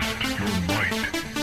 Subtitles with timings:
[0.00, 1.33] Test your might.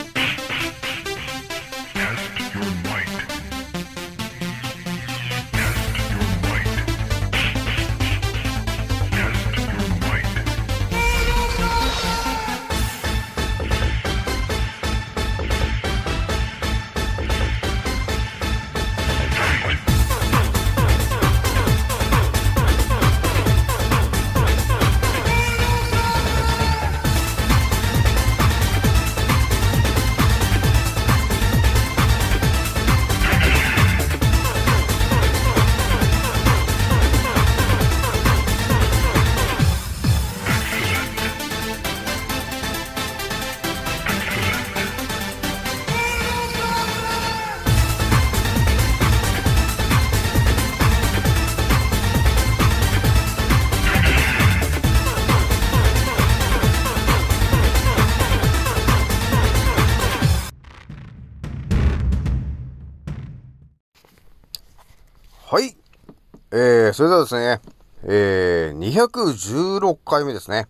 [66.93, 67.61] それではですね、
[68.03, 70.67] えー、216回目ですね。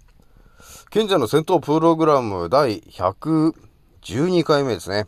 [0.89, 5.07] 賢者の戦闘プログラム第112回目ですね。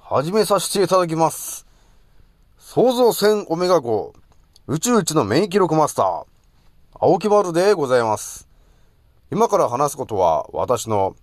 [0.00, 1.66] 始めさせていただきます。
[2.58, 4.12] 創造戦オメガ号、
[4.66, 6.24] 宇宙一の免疫力マスター、
[6.94, 8.48] 青木丸でございます。
[9.30, 11.16] 今から話すことは私の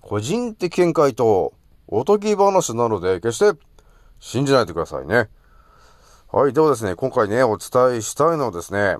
[0.00, 1.54] 個人的見解と
[1.88, 3.58] おとぎ話なので決して
[4.20, 5.28] 信じないでくださいね。
[6.32, 6.52] はい。
[6.52, 8.98] ではですね、今回ね、お伝えしたいのはですね、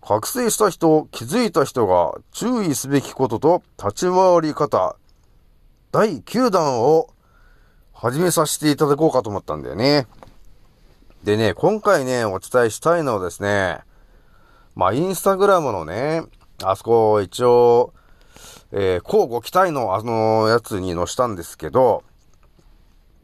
[0.00, 4.96] 覚醒した人、気づいた人が注意すべきことと立ち回り方、
[5.92, 7.10] 第9弾を
[7.92, 10.06] 始めさせていただこうかと思ったんだよね。
[11.24, 13.80] でね、今回ね、お伝えしたいのはですね、
[14.74, 16.22] まあ、インスタグラムのね、
[16.64, 17.92] あそこ一応、
[18.72, 22.02] えー、こうご期待のあのやつに載したんですけど、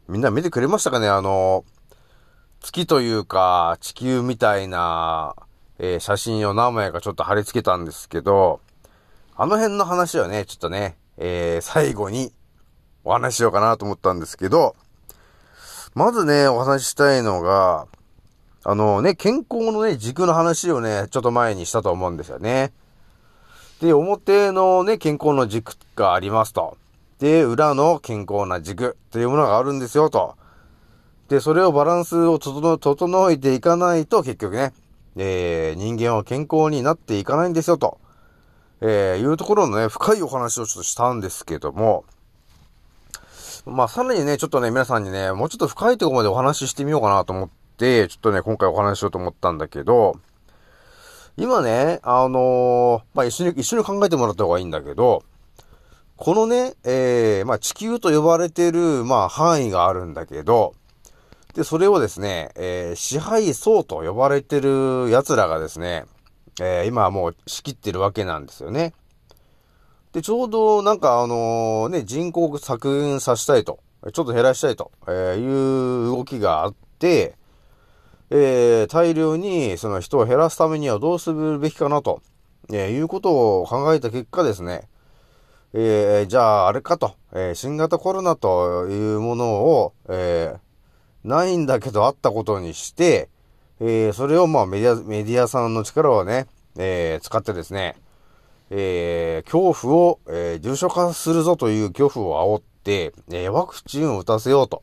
[0.07, 1.65] みんな見てくれましたかねあの、
[2.67, 5.37] 月というか、地球みたいな、
[5.79, 8.61] えー写真を何枚かちょっと貼り付けたんですけど、
[9.37, 12.33] あの辺の話をね、ちょっとね、えー最後に
[13.05, 14.75] お話しようかなと思ったんですけど、
[15.95, 17.87] まずね、お話ししたいのが、
[18.65, 22.73] あのね、健康のね、軸の話をね、ちょっと前にしたと思うんですよね。
[23.81, 26.77] で、表のね、健康の軸がありますと。
[27.21, 30.35] で、裏の健康な軸というものがあるんですよと。
[31.29, 34.73] で、それをバランスを整えていかないと、結局ね、
[35.17, 37.99] えー、人間は健康になっていかないんですよ、と、
[38.81, 42.05] えー、いうところのね、深いお話をちょっとしたんですけども、
[43.65, 50.15] まあ、さらにね、ちょっとね、皆さんにね、もうちょっと深いところまでお話ししてみようかなと思って、ちょっとね、今回お話ししようと思ったんだけど、
[51.37, 55.25] 今ね、あのーまあ、一緒に、一緒に考えてもらった方がいいんだけど、
[56.17, 60.75] このね、えー、まあ、地球と呼ばれてる、まあ、範囲があるんだけど、
[61.57, 66.05] で、それをですね、えー支配層と呼ばれてる奴らがですね、
[66.61, 68.93] えー今はもう仕切ってるわけなんですよね。
[70.13, 73.79] で、ちょうどなんかあのね、人口を削減させたいと、
[74.13, 77.37] ちょっと減らしたいと、えいう動きがあって、
[78.29, 82.21] えー大量にその人を減らすためにはどうするべきかなと、
[82.71, 84.91] えいうことを考えた結果ですね、
[85.73, 90.66] えーじゃああれかと、えー新型コロナというものを、えー
[91.27, 93.29] ないんだけどあったことにして、
[93.81, 97.97] えーそれをまあメディア、メディアさんの力をね、えー使ってですね、
[98.71, 104.83] えー恐怖を、えー重症化するぞという恐怖を煽って、えーワクチンを打たせようと。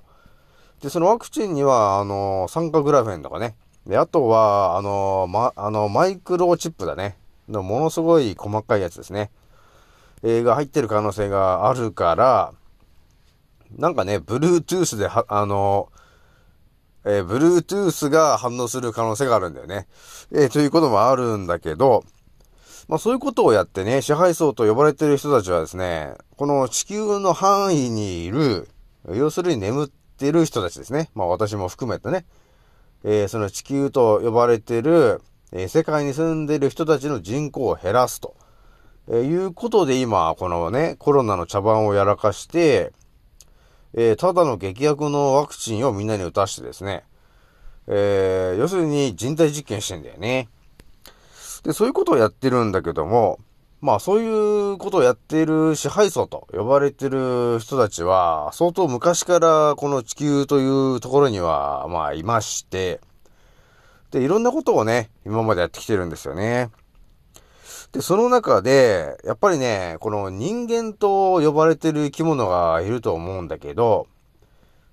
[0.81, 3.55] で、そのワクチンには、あの酸化グラフェンとかね。
[3.87, 7.17] で、あとは、あのま、あの、マイクロチップだね。
[7.47, 9.31] のものすごい細かいやつですね。
[10.23, 12.53] えーが入ってる可能性があるから、
[13.77, 15.89] なんかね、Bluetooth で、あの
[17.05, 19.87] えー、Bluetooth が反応する可能性があるんだよね。
[20.31, 22.03] えーということもあるんだけど、
[22.87, 28.69] まあそういうことをやってね、支配層と呼ばれてる人たちはですね、この地球の範囲にいる、
[29.09, 31.09] 要するに眠ってる人たちですね。
[31.13, 32.25] まあ私も含めてね、
[33.03, 35.21] えーその地球と呼ばれてる、
[35.51, 38.35] えー世界に住んでる人たちの人口を減らすと、
[39.09, 42.93] えーいうことで今、このね、コロナの茶番をやらかして、
[43.95, 47.03] えーただの劇薬のワクチンをみんなに打たしてですね、
[47.87, 50.49] えー要するに人体実験してんだよね。
[51.63, 53.39] で、そういうことをやってるんだけども、
[53.81, 62.99] まあそういうことをやっている支配層と呼ばれてる人たちは、相当昔からこの地球というところには、まあいまして、
[64.11, 66.69] で、いろんなことをね、今までやってきてるんですよね。
[67.93, 74.07] で、その中で、やっぱりね、この人間と呼ばれてる生き物がいると思うんだけど、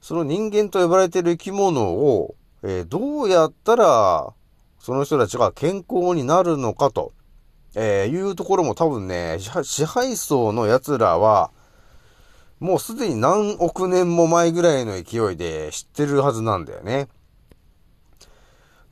[0.03, 4.35] その人間と呼ばれてる生き物を、えーどうやったら、
[4.79, 7.15] その人たちが健康になるのかと、
[7.75, 11.51] えーいうところも多分ね、支配支配層の奴らは、
[12.59, 17.09] もうすでに何億年も前ぐらいの勢いで知ってるはずなんだよね。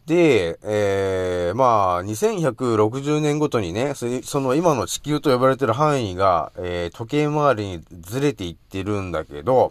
[0.08, 9.70] で、えー、まあ、2160年ごとにね、その今の地球と呼ばれてる範囲が、えー時計回りにずれていってるんだけど、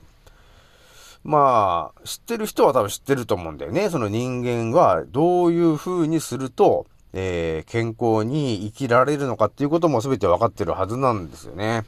[1.24, 3.90] まあ、知ってる人は多分知ってると思うんだよね。
[3.90, 11.84] その人間はどういう風にすると、えー健康に生きられるのかっていうことも全て分かってるはずなんですよね。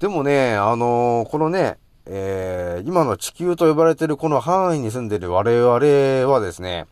[0.00, 1.76] でもね、あのーこのね、
[2.06, 6.86] えー今の地球と呼ばれてるこの範囲に住んでる我々はですね、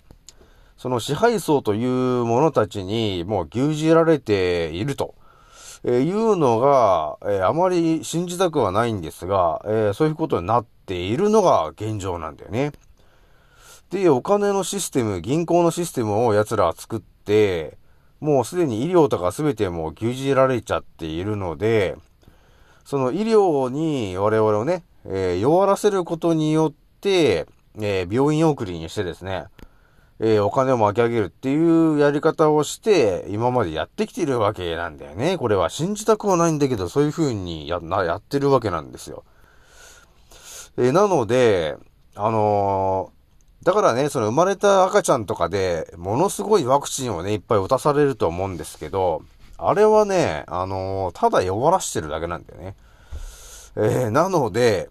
[0.80, 5.14] その支配層という者たちにもう牛耳られていると、
[5.84, 12.72] えいうのが、えあまり信じたくはないんですが、えそういうことになっているのが現状なんだよね。
[13.90, 17.76] で、お金のシステム、銀行のシステムを奴らは作って、
[18.18, 21.98] もうすでに医療とか全てもう牛耳られちゃっているので、
[22.86, 27.46] その医療に我々をね、えー弱らせることによって、
[27.78, 29.44] えー病院送りにしてですね、
[30.22, 35.38] えーお金を巻き上げるっていうやり方をして、今までやってきてるわけなんだよね。
[35.38, 39.24] これは信じたくはないんだけど、そういう風にや、な、やってるわけなんですよ。
[40.76, 41.76] えーなので、
[42.14, 43.20] あのー
[43.64, 49.22] だからね、その生まれた赤ちゃんとかで、ものすごいワクチンをね、いっぱい打たされると思うんですけど、
[49.58, 52.74] あれはね、あのただ弱らしてるだけなんだよね。
[53.76, 54.88] えなので、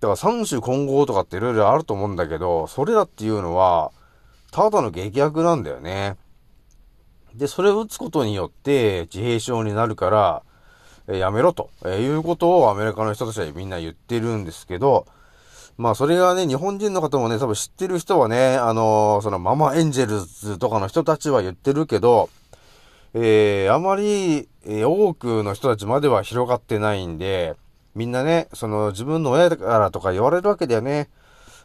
[0.00, 3.92] だから三種混合とかっていろいろあると思うんだけど、それらっていうのは、
[4.50, 6.16] ただの劇薬なんだよね。
[7.34, 10.42] で、それを打つことによって自閉症になるから、
[11.08, 15.06] えやめろと、えいうことをアメリカの人たちはみんな言ってるんですけど、
[15.78, 22.28] まあそれがね、日本人の方もね、多分知ってる人はね、あのーそのママエンジェルズとかの人たちは言ってるけど、
[23.14, 27.54] えー、あまり、えー多くの人たちまでは広がってないんで、
[27.94, 31.08] みんなね、その自分の親からとか言われるわけだよね。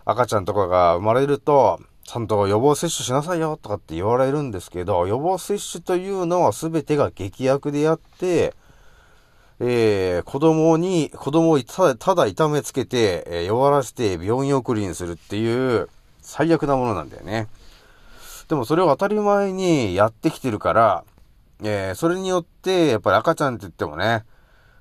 [0.06, 8.54] 赤ちゃんとかが生まれると、ちゃんと予防接種しなさいよとかって言われるんですけど、予防接種というのは全てが劇薬であって、
[9.60, 15.90] えー、子供に、子供をただ、ただ痛めつけて、えー弱らせて病院送りにするっていう、
[16.22, 17.48] 最悪なものなんだよね。
[18.48, 21.04] でもそれを当たり前にやってきてるから、
[21.64, 24.26] えー、それによって、やっぱり赤ちゃんって言ってもね、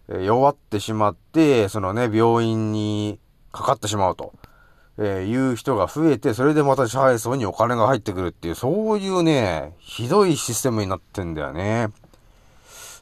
[0.09, 3.21] え弱ってしまって、そのね、病院に
[3.53, 4.33] かかってしまうと、
[4.99, 11.89] えーいう人が増えて、それでまた支配層にお金が入ってくるっていう、そういうね、ひどいシステムになってんだよね。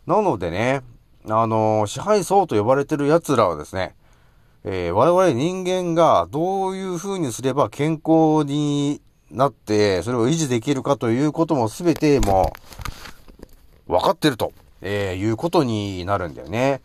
[0.06, 0.82] なのでね、
[1.28, 3.94] あのー支配層と呼ばれてる奴らはですね、
[4.64, 9.00] えー我々人間がどういう風にすれば健康に
[9.31, 12.52] なって、それを維持できるかということも全ても
[13.88, 16.82] う、分かってると、えーいうことになるんだよね。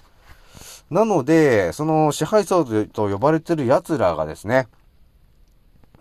[0.89, 4.67] なので、その支配層と呼ばれてる奴らがですね、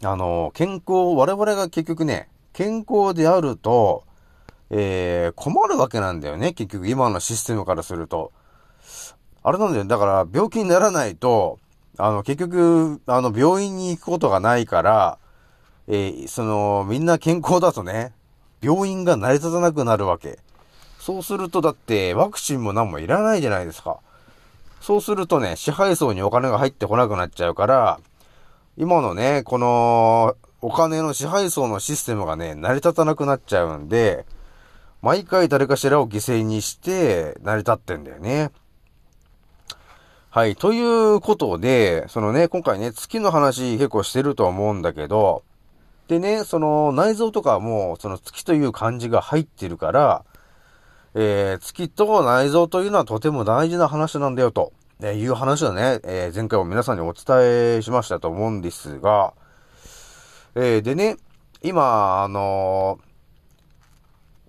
[0.05, 4.05] あの、健康、我々が結局ね、健康であると、
[4.71, 8.33] えー困るわけなんだよね、結局今のシステムからすると。
[9.43, 11.59] あれなんだよ、だから病気にならないと、
[11.99, 15.19] あの、結局、あの、病院に行くことがないから、
[15.89, 18.13] えーその、みんな健康だとね、
[18.61, 20.39] 病院が成り立たなくなるわけ。
[20.99, 23.99] そうすると、だって、ワクチンも何もいらないじゃないですか。
[24.81, 28.01] そうするとね、支配層にお金が入ってこなくなっちゃうから、
[28.77, 34.27] 今のね、この、お金の支配層のシステムがね、成り立たなくなっちゃうんで、
[35.03, 38.51] 毎回誰かしらを犠牲にして成り立ってんだよね。
[40.31, 40.57] はい。
[40.57, 45.45] ということで、そのね、今回ね、月の話結構してると思うんだけど、
[46.09, 50.25] でね、その内臓とかも、その月という漢字が入ってるから、
[51.15, 59.35] えー、月と内臓というのはとても大事な話なんだよと、えいう話をね、えー前回も皆さんにお伝えしましたと思うんですが、
[60.55, 61.17] えーでね、
[61.63, 63.15] 今、あのー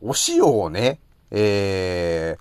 [0.01, 0.99] お塩をね、
[1.31, 2.37] え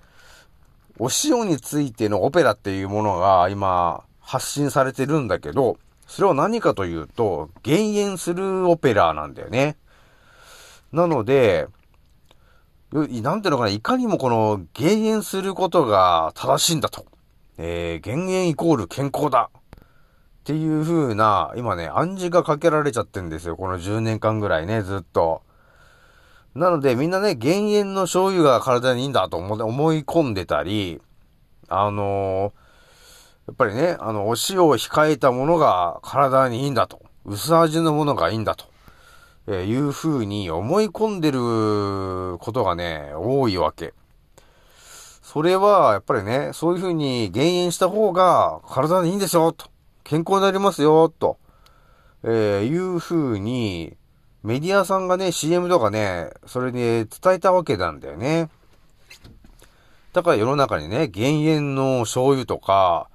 [0.98, 9.76] ー、お塩についてのオペラっていうものが今発信されてるんだけど、それは何かというと、減塩するオペラなんだよね。
[10.92, 11.68] なので、
[12.92, 17.06] なんていうのかな、いかにもこの減塩することが正しいんだと。
[17.58, 19.50] えー、減塩イコール健康だ。
[19.54, 19.58] っ
[20.44, 23.56] ていう風な、今ね、暗示がかけられちゃってんですよ。
[23.56, 25.42] この10年間ぐらいね、ずっと。
[26.54, 31.00] なのでみんなね、減塩の醤油が体にいいんだと思思い込んでたり、
[31.68, 32.64] あのー
[33.46, 37.02] やっぱりね、あの、お塩を控えたものが体にいいんだと。
[37.26, 38.64] 薄味のものがいいんだと。
[39.46, 43.92] えーいう風に思い込んでることがね、多いわけ。
[45.34, 49.66] それは、やっぱりね、そういう風に減塩した方が体にいいんですよ、と。
[50.04, 51.38] 健康になりますよ、と。
[52.22, 53.96] えーいう風に、
[54.44, 58.48] メディアさんがね、CM とかね、それで伝えたわけなんだよね。
[60.12, 63.08] だから世の中にね、減塩の醤油とか、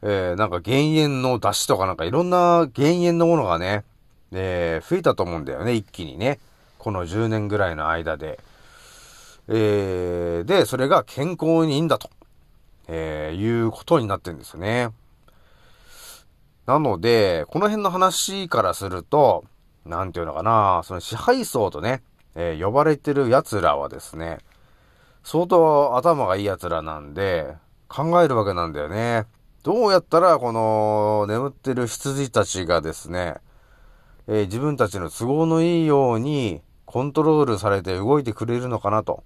[0.00, 3.84] えー、なんか減塩の出汁とかなんかいろんな減塩のものがね、
[4.32, 6.38] えー、増えたと思うんだよね、一気にね。
[6.78, 8.40] この10年ぐらいの間で。
[9.48, 12.10] えー、で、それが健康にいいんだと、
[12.88, 14.90] えー、いうことになってるんですよね。
[16.66, 19.44] なので、この辺の話からすると、
[19.84, 22.02] なんていうのかな、その支配層とね、
[22.34, 24.38] えー呼ばれてる奴らはですね、
[25.22, 27.54] 相当頭がいい奴らなんで、
[27.88, 29.26] 考えるわけなんだよね。
[29.62, 33.36] どうやったら、この、眠ってる羊たちがですね、
[34.26, 39.22] えー自分たちの都合のいいように、コントロールされて動いてくれるのかなと、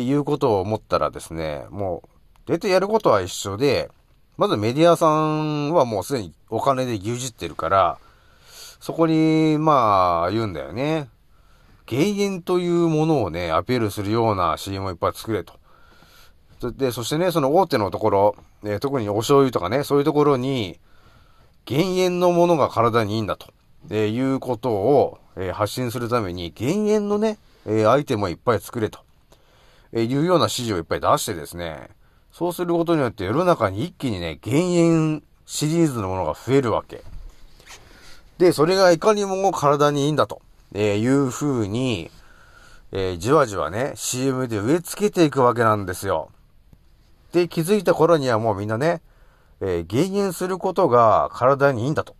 [0.00, 2.08] いうことを思ったらですね、もう、
[2.46, 3.90] 出てやることは一緒で、
[4.36, 7.98] まずメディアさんはもうすでにお金で牛耳ってるから、
[8.80, 11.08] そこに、まあ、言うんだよね。
[11.86, 15.54] 減塩というものをね、アピールするような CM をいっぱい作れと。
[16.72, 20.78] で、そしてね、その大手のところ、えー特にお醤油とかね、そういうところに、
[21.66, 23.52] 減塩のものが体にいいんだと、
[23.90, 29.00] えーいうことを、えー発信するために、減塩のね、えアイテムをいっぱい作れと、
[29.96, 31.88] えいうような指示をいっぱい出してですね、
[32.32, 37.04] そうすることによって世の中に一気にね、減塩シリーズのものが増えるわけ。
[38.38, 40.42] で、それがいかにも体にいいんだと、
[40.74, 42.10] えいう風に、
[42.90, 46.30] えーじわじわね、CM で植え付けていくわけなんですよ。
[47.32, 49.00] で、気づいた頃にはもうみんなね、
[49.60, 52.16] えー減塩することが体にいいんだと、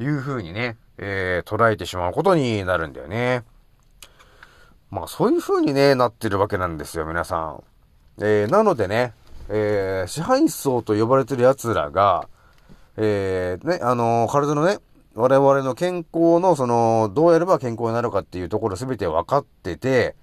[0.00, 3.44] いう風にね、えー捉えてしまうことになるんだよね。
[4.90, 7.62] まあそういう風にね、なってるわけなんですよ、皆さん。
[8.18, 9.12] えーなのでね、
[9.48, 12.28] えー支配層と呼ばれてる奴らが、
[12.96, 14.78] えーね、あのー体のね、
[15.14, 20.14] 我々の健康の、その、どうやれば健康になるかっていうところすべて分かってて、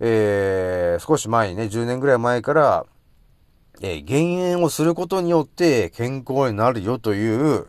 [0.00, 2.86] えー少し前にね、10年ぐらい前から、
[3.80, 7.66] えー減塩をすることによって健康になるよという、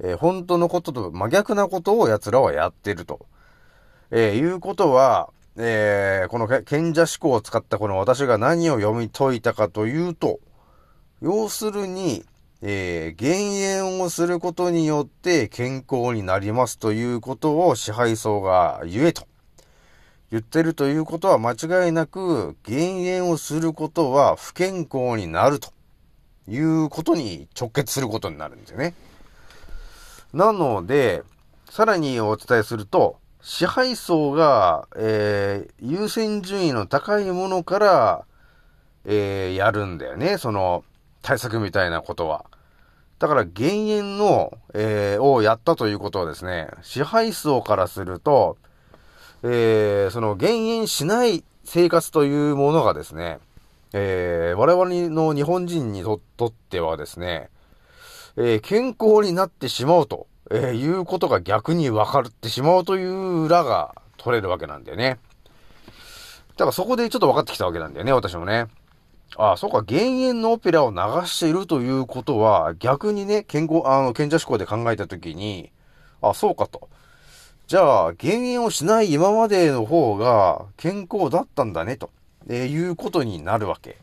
[0.00, 3.26] えー本当のことと真逆なことを奴らはやってると。
[4.10, 10.40] えーいうことは、えーこの賢者思考を使ったこの私が何を読み解いたかというと、
[11.20, 12.24] 要するに、
[12.62, 19.26] えー減塩をすることによって健康になりますということを支配層が言えと。
[20.30, 25.72] 言ってるということは間違いなく、減塩をすることは不健康になると
[26.48, 28.94] いうことに直結することになるんですよね。
[30.32, 31.22] なので、
[31.70, 38.24] さらにお伝えすると、支配層が、えー優先順位の高いものから、
[39.04, 40.38] えーやるんだよね。
[40.38, 40.82] その、
[41.20, 42.46] 対策みたいなことは。
[43.18, 48.56] だから、減塩の、えーをやったということはですね、支配層からすると、
[49.42, 53.40] えーその減塩しない生活というものがですね、
[53.92, 57.50] えー我々の日本人にとってはですね、
[58.38, 65.18] えー健康になってしまうと、えーいうことが逆に分かってしまうという裏が取れるわけなんだよね。
[66.56, 68.66] だからそこでちょっと分かってきたわけなんだよね、私もね。
[69.36, 70.96] ああ、そうか、減塩のオペラを流
[71.26, 75.72] しているということは、逆にね、健康、あの、賢者思考で考えたときに、
[76.22, 76.88] あそうかと。
[77.66, 82.10] じゃあ、減塩をしない今までの方が健康だったんだね、と、
[82.48, 83.96] えーいうことになるわけ。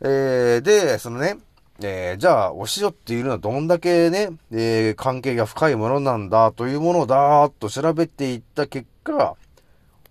[0.00, 1.38] えーで、そのね、
[1.80, 9.36] えーじゃあ、お塩っていうのはどんだけね、えー関係が深いものなんだというものだーっと調べていった結果、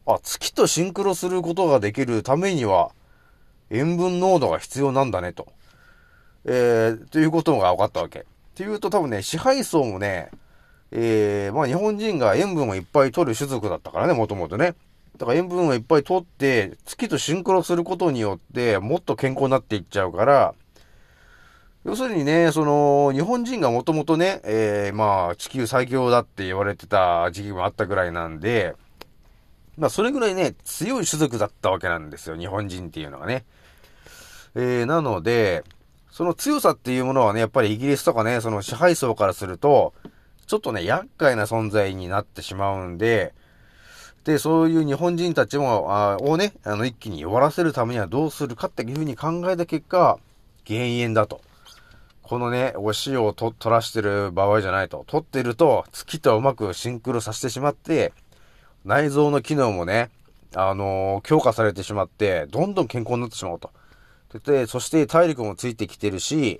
[0.06, 2.92] あ、月とシンクロすることができるためには、
[3.70, 5.48] 塩分濃度が必要なんだね、と。
[6.46, 8.20] えー、ということが分かったわけ。
[8.20, 8.24] っ
[8.56, 10.30] ていうと多分ね、支配層もね、
[10.92, 14.76] えー、まあ日本人が塩分をいっぱい取る種族だったからね、もともとね。
[15.18, 20.54] だから塩分をいっぱい取って、月とシンクロすることによって、もっと健康になっていっちゃうから、
[21.88, 28.76] 要するにね、その、日本人がもともとね、えー、まあ、地球最強だって言われてた時期もあったぐらいなんで、
[29.78, 33.46] まあ、それぐらいね、強い種族だったわけなんですよ、日本人っていうのがね。
[34.54, 35.64] えー、なので、
[36.12, 39.94] その強さっていうものはね、やっぱりイギリスとかね、その支配層からすると、
[40.46, 43.34] ちょっとね、厄介な存在になってしまうんで、
[44.26, 50.20] で、そういう日本人たちも、あをね、あの、一気に弱らせるためにはどうするかっていうふうに考えた結果、
[50.66, 51.47] 減塩だと。
[52.28, 55.06] このね、お塩をと取らしてる場合じゃないと。
[55.08, 58.12] 取ってると、月とうまくシンクロさせてしまって、
[58.84, 60.10] 内臓の機能もね、
[60.54, 63.72] あのー強化されてしまって、どんどん健康になってしまうと。
[64.44, 66.60] で、そして体力もついてきてるし、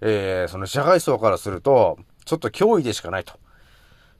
[0.00, 3.32] えー、その支配層からすると、ちょっと脅威でしかないと。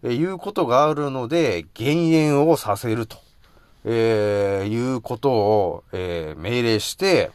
[0.03, 3.19] えーいうことがあるので、減塩をさせると。
[3.85, 7.31] えー、いうことを、えー命令して、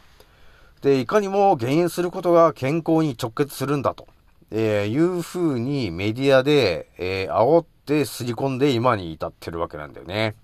[0.82, 4.08] で、いかにも減塩することが健康に直結するんだと、
[4.50, 10.34] えーいうふうにメディアで、えー煽ってすり込んで今に至ってるわけなんだよね。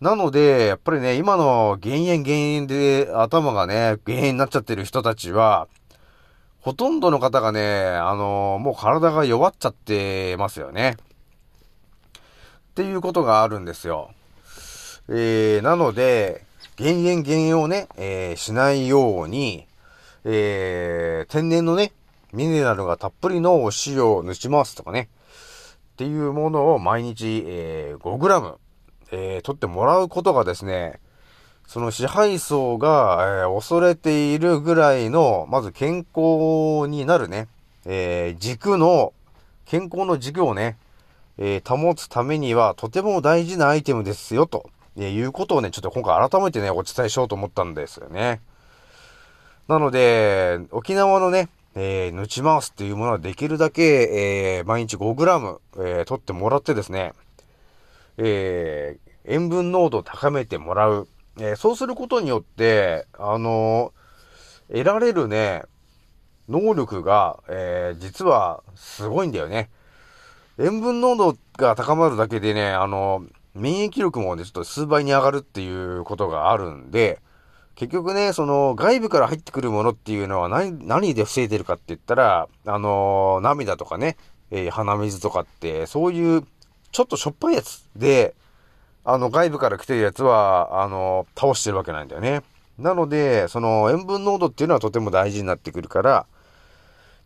[0.00, 5.68] なので、やっぱりね、今の減塩減塩で頭がね、減塩になっちゃってる人たちは、
[6.60, 10.96] ほとんどの方がね、あのもう体が弱っちゃってますよね。
[12.70, 14.10] っていうことがあるんですよ。
[15.08, 16.44] えー、なので、
[16.76, 19.66] 減塩減塩をね、えーしないように、
[20.24, 21.92] えー、天然のね、
[22.32, 25.08] ミネラルがたっぷりのお塩を抜きますとかね、
[25.92, 28.56] っていうものを毎日、えー、5g、
[29.12, 30.98] えー、取ってもらうことがですね、
[31.68, 37.46] その支配層が、えー恐れているぐらいの、まず健康になるね、
[37.84, 39.12] えー軸の、
[39.64, 40.76] 健康の軸をね、
[41.38, 48.40] えー保つためにはとても大事なアイテムですよ、と、えーいうことをね、ちょっと今回改めてね、お伝えしようと思ったんですよね。
[49.68, 53.82] なので、沖縄のね、えー、抜ち回すっていうものはできるだけ、
[54.58, 57.12] えー毎日 5g、えー取ってもらってですね、
[58.18, 61.08] えー塩分濃度を高めてもらう。
[61.40, 64.04] えーそうすることによって、あのー
[64.68, 65.64] 得られるね、
[66.48, 69.70] 能力が、えー実はすごいんだよね。
[70.58, 73.24] 塩分濃度が高まるだけでね、あの
[73.54, 77.20] 免疫力もね、ちょっと数倍に上がるっていうことがあるんで、
[77.74, 84.16] 結局ね、その外部から入ってくるものっていうのは何、何で防いでるかって言ったら、あの涙とかね、
[84.50, 86.44] えー鼻水とかって、そういう
[86.92, 88.34] ちょっとしょっぱいやつで、
[89.04, 92.42] あの、外部から来てるやつは、あの、倒してるわけなんだよね。
[92.78, 96.26] なので、その塩分濃度っていうのはとても大事になってくるから、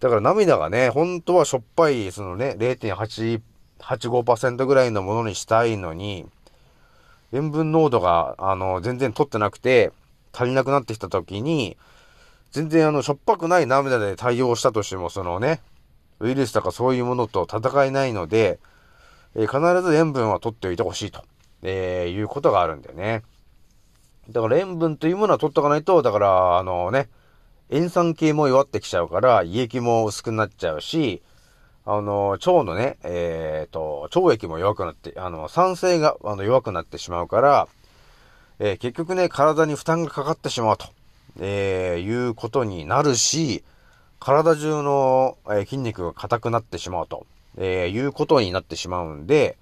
[0.00, 3.40] だから涙がね、本当はしょっぱい、そのね、0.8、
[3.80, 6.26] 85%ぐらいのものにしたいのに、
[7.32, 9.92] 塩分濃度が、あの、全然取ってなくて、
[10.32, 11.76] 足りなくなってきた時に、
[12.52, 15.60] 全然あの、しょっぱくない涙で対応したとしても、そのね、
[16.20, 18.58] ウイルスとかそういうものと戦えないので、
[19.34, 21.22] えー必ず塩分は取っておいてほしいと、
[21.62, 23.22] えーいうことがあるんだよね。
[24.30, 27.08] だから塩分というものは取っとかないと、だから、あのね、
[27.70, 31.22] 塩酸系も弱ってきちゃうから、胃液も薄くなっちゃうし、
[31.90, 37.66] あの、腸のね、えっ、と、腸液も弱くなって、あの、酸性があの弱くなってしまうから、
[38.58, 40.88] えー結局ね、体に負担がかかってしまうと、
[41.40, 43.64] えーいうことになるし、
[44.20, 47.24] 体中の、え筋肉が硬くなってしまうと、
[47.56, 49.56] えいうことになってしまうんで、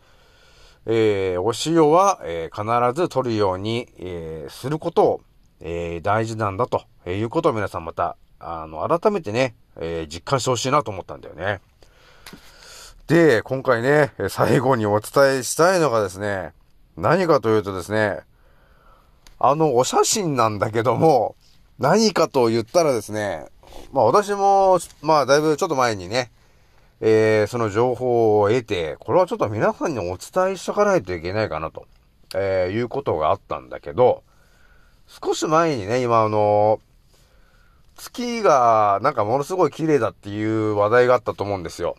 [0.86, 2.64] えお塩は、え必
[3.00, 5.20] ず取るように、えすることを、
[5.60, 11.60] え大事なんだと、えいうことを皆さんまた、あの、改めてね、え実感してほしいなと思ったんだよね。
[13.06, 16.52] で、今回ね、最後にお伝えしたいのがですね、
[16.96, 18.20] 何かというとですね、
[19.38, 21.36] あの、お写真なんだけども、
[21.78, 23.46] 何かと言ったらですね、
[23.92, 26.32] まあ私も、まあだいぶちょっと前にね、
[27.00, 31.86] えーその情報を得て、これはちょっと皆さんにお伝えしとかないといけないかなと、
[32.34, 34.24] えーいうことがあったんだけど、
[35.06, 36.80] 少し前にね、今あの、
[37.94, 41.96] 月がなんかものすごい綺麗だっていう話題があったと思うんですよ。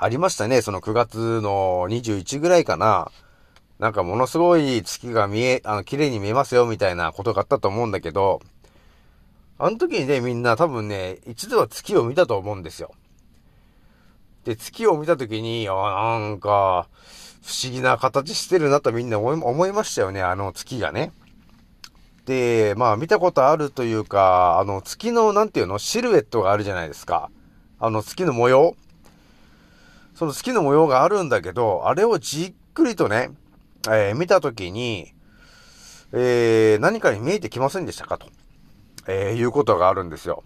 [0.00, 3.10] ありましたね、その9月の21ぐらいかな。
[3.80, 8.40] なんかものすごい月が見え、あの、綺麗に見えますよ、みたいなことがあったと思うんだけど、
[9.58, 12.92] あの時にね、みんな多分ね、一度は月を見たと思うんですよ。
[14.44, 16.86] で、月を見た時に、あなんか、
[17.44, 21.12] 不思議な形してるなとみんな思い思いましたよね、あの月がね。
[22.24, 27.30] で、まあ見たことあるというか、あの月の、なんていうの、シルエットがあるじゃないですか。
[27.80, 28.76] あの月の模様。
[30.18, 33.30] その月の模様があるんだけど、あれをじっくりとね、
[33.86, 35.14] えー見たときに、
[36.12, 38.18] えー何かに見えてきませんでしたか？
[38.18, 38.26] と、
[39.06, 40.42] えーいうことがあるんですよ。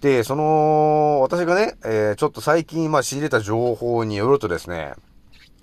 [0.00, 4.94] で、その、私がね、えちょっと最近、まあ、仕入れた情報によるとですね、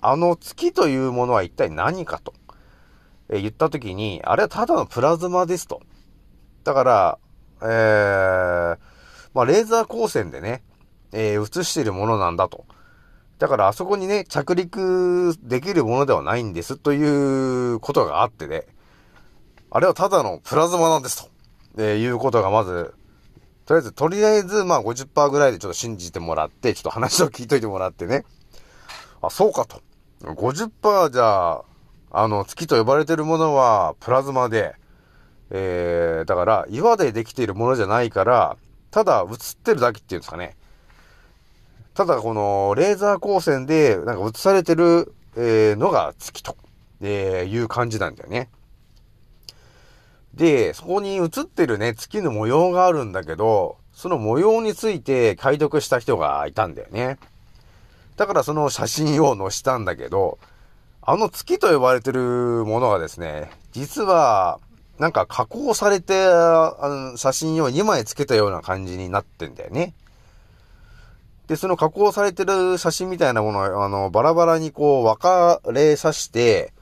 [0.00, 2.32] あの月というものは一体何かと、
[3.28, 5.82] え言ったときに、あれはただのプラズマですと。
[6.64, 7.18] だから、
[7.60, 8.78] えー
[9.34, 10.62] まあ、レーザー光線でね、
[11.12, 12.66] えー映しているものなんだと。
[13.38, 18.66] だからあそこにね、着陸できるものではないんですということがあってね、
[19.70, 21.30] あれはただのプラズマなんですと、
[21.78, 22.94] えーいうことがまず、
[23.66, 28.24] とりあえず、とりあえず、まあ50%ぐらいでちょっと信じてもらって、ちょっと話を聞いといてもらってね。
[29.22, 29.80] あ、そうかと。
[30.22, 31.64] 50%じゃあ、
[32.10, 34.74] あの、月と呼ばれてるものはプラズマで、
[35.50, 38.56] えー、だから、岩でできているものじゃないから、
[38.90, 40.56] ただ映ってるだけっていうんですかね。
[42.00, 46.56] ただ、この、レーザー光線で、なんか映されてる、え、のが月と、
[47.02, 48.48] え、いう感じなんだよね。
[50.32, 57.18] で、そこに映ってるね、月の模様があるんだけど、その模様について解読した人がいたんだよね。
[58.16, 60.38] だからその写真を載したんだけど、
[61.02, 64.58] あの月と呼ばれてるものがですね、実は、
[64.98, 69.92] なんか加工されて、あの写真を2枚つけたような感じになってんだよね。
[71.50, 76.72] で、その加工されてる写真みたいなものを、あの、バラバラにこう分かれさして、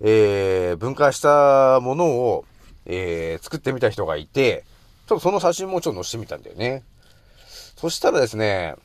[0.00, 2.46] えー、分解したものを、
[2.86, 4.64] えー、作ってみた人がいて、
[5.06, 6.84] ちょっとその写真もちょっと載せてみたんだよね。
[7.76, 8.76] そしたらですね、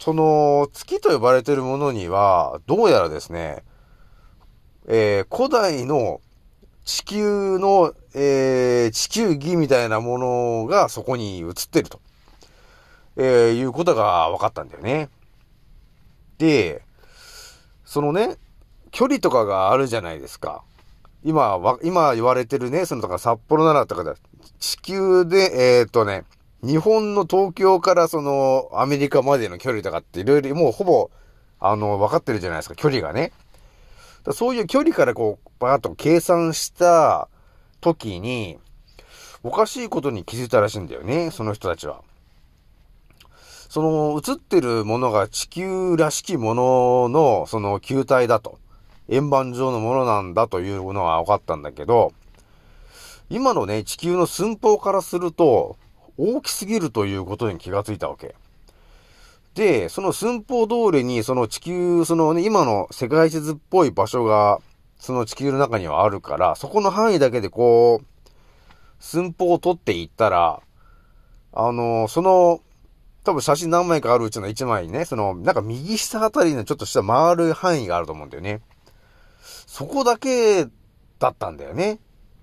[0.00, 3.62] その、月と呼ばれてるものには、どうやらですね、
[4.88, 6.20] えー、古代の
[6.84, 12.00] 地球の、えー、地球儀みたいなものがそこに映ってると、
[13.16, 15.08] えー、いうことが分かったんだよね。
[16.38, 16.82] で、
[17.84, 18.36] そのね、
[18.90, 20.62] 距離とかがあるじゃないですか。
[21.24, 24.14] 今わ、今言われてるね、その、だか札幌ならとかだ、
[24.58, 26.24] 地球で、えーっとね、
[26.62, 31.10] 日本の東京からその、アメリカまでの距離とかっていろいろ、もうほぼ、
[31.58, 33.32] あの、分かってるじゃないですか、距離がね。
[34.24, 37.28] だそういう距離からこう、バーッと計算した
[37.80, 38.58] 時に、
[39.42, 42.02] おかしいことに気づいたらしいんだよね、その人たちは。
[43.76, 48.58] その、映ってるものが地球らしきものの、その球体だと。
[49.10, 52.14] 円盤状のものなんだというのは分かったんだけど、
[53.28, 55.76] 今のね、地球の寸法からすると、
[56.16, 58.34] 大きすぎるということに気がついたわけ。
[59.54, 64.58] で、その寸法通りに、その地球、そのね、今の世界地図っぽい場所が、
[64.98, 68.06] その地球の中にはあるから、そこの範囲だけでこう、
[69.00, 70.62] 寸法を取っていったら、
[71.52, 72.62] あの、その、
[73.26, 78.60] 多分写真何枚かあるうちの1枚にね、その、なんか右下あたりのちょっとした回る範囲があると思うんだよね。
[79.66, 80.66] そこだけ
[81.18, 81.98] だったんだよね。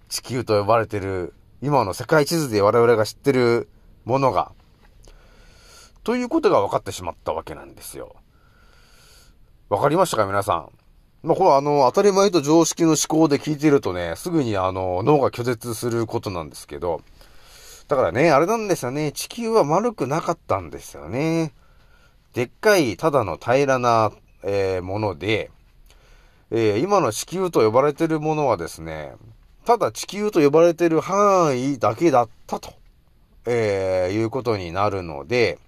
[0.10, 3.70] 地球と呼ばれてる、今の世界地図で我々が知ってる
[4.04, 4.52] ものが。
[6.04, 8.18] ということが分かってしまったわけなんですよ。
[9.70, 10.70] わかりましたか皆さん？
[11.26, 17.02] まあ、これはあの、当たり前と常識の思考で聞いてるとね、すぐにあの、脳が拒絶することなんですけど、
[17.88, 21.54] だからね、あれなんですよね、地球は丸くなかったんですよね。
[22.34, 24.12] でっかい、ただの平らな、
[24.44, 25.52] えーもので、
[26.52, 29.14] えー今の地球と呼ばれてるものはですね、
[29.66, 32.74] ただ地球と呼ばれてる範囲だけだったと、
[33.46, 35.60] えーいうことになるので、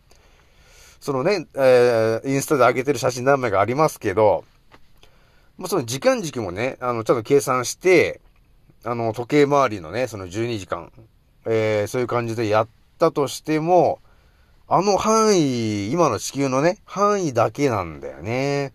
[1.00, 4.46] そのね、えーインスタで上げてる写真何枚かありますけど、
[5.58, 8.20] もうその時間軸もね、あの、ちゃんと計算して、
[8.84, 10.92] あの、時計回りのね、その12時間、
[11.46, 14.00] えーそういう感じでやったとしても、
[14.68, 18.74] あの範囲、今の地球のね、範囲だけなんだよね。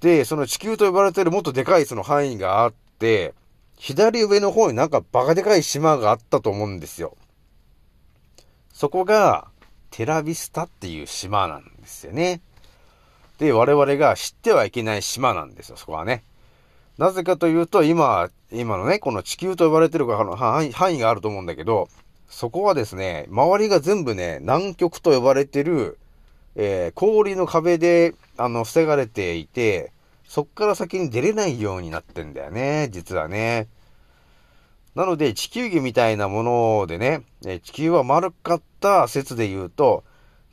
[0.00, 3.34] で、その地球と呼ばれてるもっとでかいその範囲があって、
[3.76, 7.16] 左上の方になんかバカでかい島があったと思うんですよ。
[8.72, 9.48] そこが、
[9.90, 12.40] テラビスタっていう島なんですよね。
[13.38, 16.22] で、我々が知ってはいけない島なんですよ、そこはね。
[16.98, 21.88] なぜかというと、今、今のね、この地球と呼ばれてるあの範囲範囲があると思うんだけど、
[22.28, 25.98] そこはですね、周りが全部ね、南極と呼ばれてる、
[26.56, 29.92] えー氷の壁で、あの、防がれていて、
[30.26, 33.68] そっから先に出れないようになってんだよね、実はね。
[34.96, 40.02] なので、地球儀みたいなものでね、え地球は丸かった説で言うと、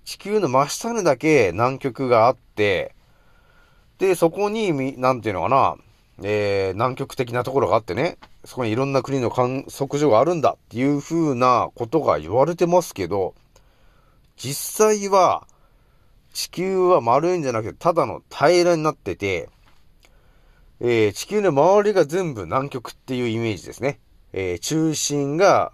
[0.06, 2.94] 地球の真下にだけ南極があって、
[3.98, 5.78] で、そこに、なんていうのかな、
[6.24, 13.36] えー南極的なところがあってね、そこにいろんな国の観測所があるんだっていう風なことが言われてますけど、
[14.38, 15.48] 実際は、
[16.34, 19.50] 地球は丸いんじゃなくて、ただの平らになってて、
[20.80, 24.00] えー地球の周りが全部南極っていうイメージですね。
[24.34, 25.72] えー中心が、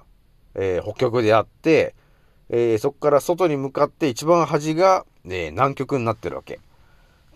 [0.56, 1.96] えー北極であって、
[2.50, 6.60] えそこから外に向かって一番端が、え南極になってるわけ。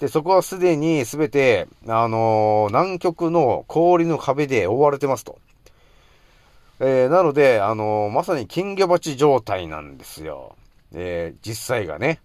[0.05, 5.39] で、そこはすでにすべて、あのー南極の氷の壁で覆われてますと。
[6.79, 10.55] えーなので、あのーまさに金魚鉢状態なんですよ。
[10.93, 12.21] えー実際がね。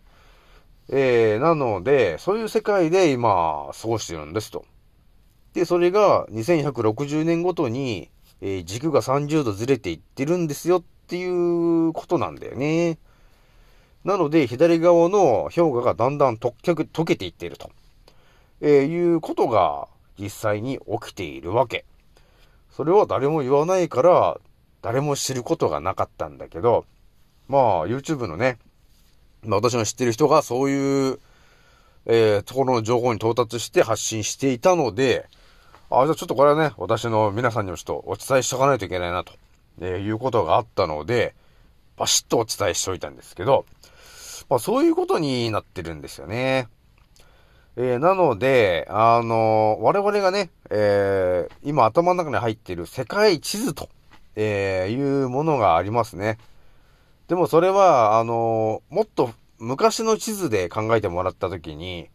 [0.91, 4.67] えー、なので、そういう世界で今、過ごしてるんですと。
[5.55, 8.11] で、それが2160年ごとに、
[8.43, 12.99] えー、軸が30度ずれていってるんですよっていうことなんだよね。
[14.05, 17.71] なので、左側の氷河がだんだん溶け溶けていっていると、
[18.61, 21.85] えー、いうことが実際に起きているわけ。
[22.71, 24.39] それは誰も言わないから、
[24.83, 26.87] 誰も知ることがなかったんだけど、
[27.49, 28.59] まあ、YouTube のね、
[29.45, 31.19] まあ私の知ってる人がそういう、
[32.07, 35.29] えー、ところの情報に到達して発信していたので、
[35.91, 39.33] あ、じゃあちょっとこれはね、私の皆さんにもちょっとお伝えしとかないといけないなと、
[39.81, 41.35] えー、いうことがあったので、
[41.97, 43.67] バシッとお伝えしておいたんですけど、
[44.51, 46.69] まあそういうことになってるんですよね。
[47.77, 53.89] えー、なので、あのー、我々がね、えー、今頭の中に入っている世界地図と、
[54.35, 56.39] え、いうものがありますね。
[57.29, 62.11] でもそれは、あのもっと昔の地図で考えてもらったときに、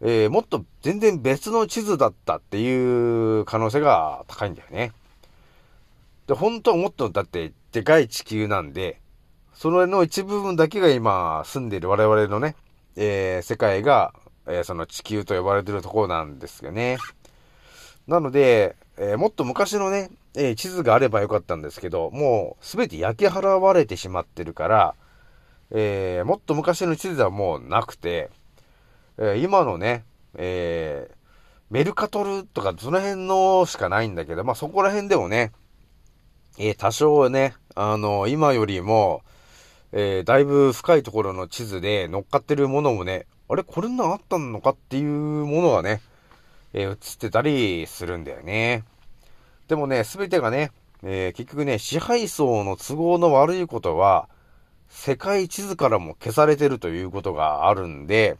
[0.00, 4.92] えー、もっと全然別の地図だったっていう可能性が高いんだよね。
[6.26, 9.01] で、本当はもっとだってでかい地球なんで、
[9.62, 12.56] それの一部分だけが今住んでいる我々のね、
[12.96, 14.12] えー、世界が、
[14.48, 16.98] えー、その地球と呼ばれてるところなんですよね。
[18.08, 24.94] なので、えー、もっと昔のね、え、地図があればよかったんですけど、もうすべて焼き払われてしまってるから、
[25.70, 28.30] えー、もっと昔の地図はもうなくて、
[29.16, 30.02] え今のね、
[30.34, 31.08] え
[31.70, 35.52] メルカトルとかその辺のしかないんだけど、まあ、そこら辺でもね、
[36.58, 39.22] え多少ね、あの、今よりも、
[39.92, 43.62] えだいぶ深いところの地図で乗っかってるものもね、あれ？
[43.62, 46.00] これんなあったのかっていうものがね、
[46.72, 48.84] え映ってたりするんだよね。
[49.68, 50.70] でもね、すべてがね、
[51.02, 54.28] えー、結局ね、支配層の都合の悪いことは、
[54.88, 58.36] 世界地図からも消されてるということがあるんで、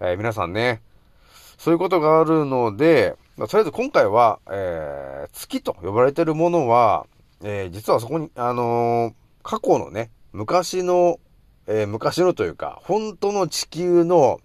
[0.00, 0.82] えー、皆さんね、
[1.58, 7.06] そういうことがあるので、まあ、とりあえず今回は、えー、月と呼ばれてるものは、
[7.42, 11.20] えー、実はそこに、あの過去のね、昔の、
[11.66, 14.40] え昔のというか、本当の地球の、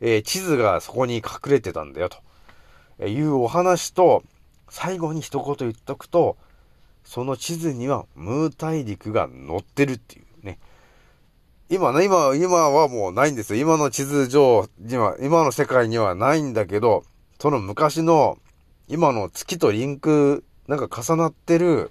[0.00, 2.08] え地図がそこに隠れてたんだよ、
[2.98, 4.22] というお話と、
[4.68, 6.36] 最後に一言言っとくと、
[7.04, 10.58] その地図にはムー大陸が載ってるっていうね。
[11.68, 13.60] 今ね、今、今はもうないんですよ。
[13.60, 17.04] 今の地図上、今、今の世界にはないんだけど、
[17.38, 18.38] その昔の、
[18.88, 21.90] 今の月とリンク、なんか重なってる、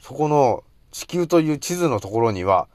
[0.00, 2.68] そこの地球という地図のところには、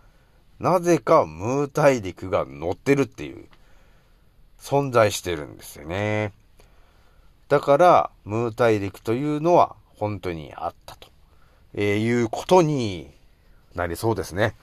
[0.60, 3.46] なぜかムー大陸が載ってるっていう、
[4.60, 6.32] 存在してるんですよね。
[7.50, 11.10] だから、ムー大陸というのは本当にあったと、
[11.74, 13.12] えー、いうことに
[13.76, 14.56] なりそうですね。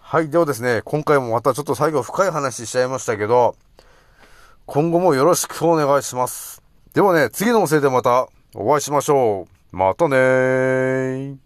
[0.00, 0.28] はい。
[0.28, 3.56] ではですね、今回もまたちょっと最後深い話しちゃいましたけど、
[4.66, 6.62] 今後もよろしくお願いします。
[6.92, 9.76] ではね、次のおせいでまたお会いしましょう。
[9.76, 11.43] またねー。